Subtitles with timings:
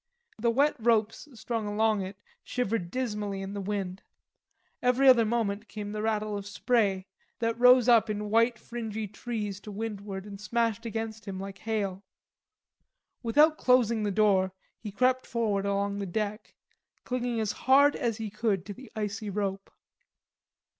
[0.39, 4.01] The wet ropes strung along it shivered dismally in the wind.
[4.81, 7.05] Every other moment came the rattle of spray,
[7.37, 12.01] that rose up in white fringy trees to windward and smashed against him like hail.
[13.21, 16.55] Without closing the door he crept forward along the deck,
[17.03, 19.69] clinging as hard as he could to the icy rope.